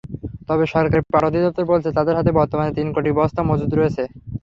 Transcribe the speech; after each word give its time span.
তবে 0.49 0.63
সরকারের 0.73 1.03
পাট 1.05 1.23
অধিদপ্তর 1.27 1.69
বলছে, 1.71 1.89
তাদের 1.97 2.17
হাতে 2.17 2.31
বর্তমানে 2.39 2.71
তিন 2.77 2.87
কোটি 2.95 3.09
বস্তা 3.19 3.41
মজুত 3.49 3.71
রয়েছে। 3.73 4.03